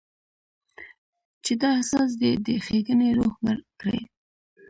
[1.43, 4.01] چې دا احساس دې د ښېګڼې روح مړ کړي.